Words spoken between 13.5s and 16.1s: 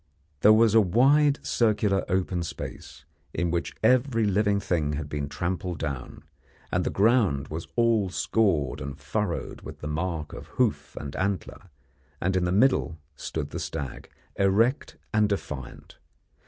the stag, erect and defiant.